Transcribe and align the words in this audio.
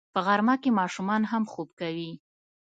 په 0.13 0.19
غرمه 0.25 0.55
کې 0.61 0.77
ماشومان 0.79 1.21
هم 1.31 1.43
خوب 1.51 1.69
کوي 1.79 2.11